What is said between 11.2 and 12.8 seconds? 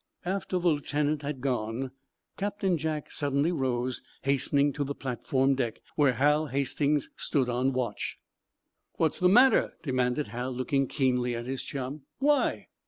at his chum. "Why?"